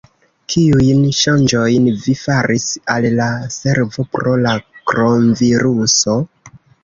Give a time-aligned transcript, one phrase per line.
[0.51, 2.65] Kiujn ŝanĝojn vi faris
[2.95, 4.55] al la servo pro la
[4.93, 6.17] kronviruso?